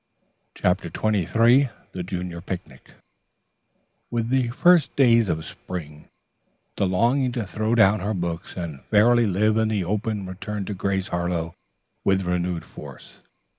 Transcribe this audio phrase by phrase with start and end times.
[0.55, 2.93] CHAPTER XXIII THE JUNIOR PICNIC
[4.09, 6.09] With the first days of spring,
[6.75, 10.73] the longing to throw down her books and fairly live in the open returned to
[10.73, 11.53] Grace Harlowe
[12.03, 13.19] with renewed force.